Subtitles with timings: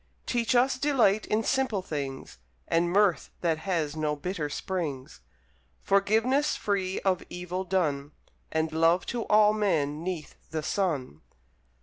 [0.25, 5.21] Teach us Delight in simple things, And Mirth that has no bitter springs,
[5.83, 8.13] Forgiveness free of evil done,
[8.51, 11.21] And Love to all men 'neath the sun!